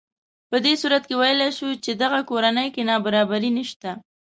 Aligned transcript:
په 0.49 0.57
دې 0.65 0.73
صورت 0.81 1.03
کې 1.07 1.15
ویلی 1.21 1.49
شو 1.57 1.69
چې 1.83 1.91
دغه 2.01 2.19
کورنۍ 2.29 2.67
کې 2.75 2.87
نابرابري 2.89 3.49
نهشته 3.57 3.91